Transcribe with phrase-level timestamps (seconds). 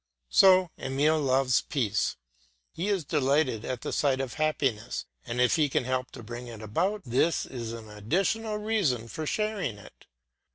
[0.31, 2.15] So Emile loves peace.
[2.71, 6.47] He is delighted at the sight of happiness, and if he can help to bring
[6.47, 10.07] it about, this is an additional reason for sharing it.